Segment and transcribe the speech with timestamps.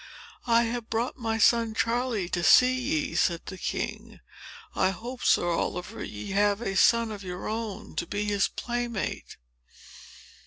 [0.47, 4.19] "I have brought my son Charlie to see ye," said the king.
[4.73, 9.37] "I hope, Sir Oliver, ye have a son of your own, to be his playmate?"